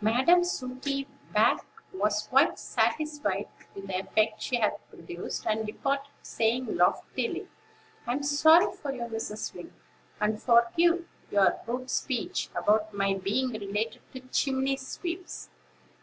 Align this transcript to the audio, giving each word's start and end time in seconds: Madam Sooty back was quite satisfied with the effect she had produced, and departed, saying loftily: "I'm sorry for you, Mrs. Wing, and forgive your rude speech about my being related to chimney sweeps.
Madam 0.00 0.42
Sooty 0.42 1.06
back 1.34 1.60
was 1.92 2.26
quite 2.28 2.58
satisfied 2.58 3.48
with 3.74 3.86
the 3.86 3.98
effect 4.00 4.40
she 4.40 4.56
had 4.58 4.78
produced, 4.88 5.44
and 5.46 5.66
departed, 5.66 6.10
saying 6.22 6.74
loftily: 6.74 7.48
"I'm 8.06 8.22
sorry 8.22 8.74
for 8.74 8.92
you, 8.94 9.02
Mrs. 9.02 9.52
Wing, 9.52 9.74
and 10.22 10.42
forgive 10.42 11.06
your 11.30 11.60
rude 11.66 11.90
speech 11.90 12.48
about 12.56 12.94
my 12.94 13.12
being 13.12 13.50
related 13.50 14.00
to 14.14 14.20
chimney 14.20 14.78
sweeps. 14.78 15.50